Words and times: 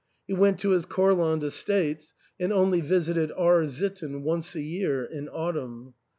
He 0.25 0.33
went 0.33 0.59
to 0.61 0.71
his 0.71 0.87
Courland 0.87 1.43
estates, 1.43 2.15
and 2.39 2.51
only 2.51 2.81
visited 2.81 3.31
R— 3.37 3.67
sitten 3.69 4.23
once 4.23 4.55
a 4.55 4.61
year, 4.61 5.03
in 5.03 5.29
autumn. 5.29 5.93